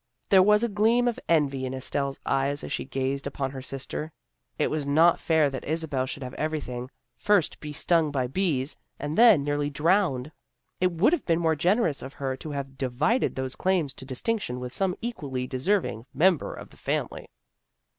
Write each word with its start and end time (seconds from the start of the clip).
There 0.29 0.41
was 0.41 0.63
a 0.63 0.67
gleam 0.67 1.07
of 1.07 1.19
envy 1.29 1.63
in 1.63 1.75
Estelle's 1.75 2.19
eyes 2.25 2.63
as 2.63 2.71
she 2.73 2.85
gazed 2.85 3.27
upon 3.27 3.51
her 3.51 3.61
sister. 3.61 4.11
It 4.57 4.71
was 4.71 4.83
not 4.83 5.19
fair 5.19 5.47
that 5.51 5.63
Isabel 5.63 6.07
should 6.07 6.23
have 6.23 6.33
everything, 6.39 6.89
first 7.15 7.59
be 7.59 7.71
stung 7.71 8.09
by 8.09 8.25
bees, 8.25 8.79
and 8.97 9.15
then 9.15 9.43
nearly 9.43 9.69
drowned. 9.69 10.31
It 10.79 10.91
would 10.91 11.13
have 11.13 11.27
been 11.27 11.39
more 11.39 11.55
generous 11.55 12.01
of 12.01 12.13
her 12.13 12.35
to 12.37 12.49
have 12.49 12.79
divided 12.79 13.35
those 13.35 13.55
claims 13.55 13.93
to 13.93 14.05
distinction 14.05 14.59
with 14.59 14.73
some 14.73 14.95
equally 15.01 15.47
deserv 15.47 15.85
ing 15.85 16.07
member 16.15 16.51
of 16.51 16.71
the 16.71 16.77
family. 16.77 17.29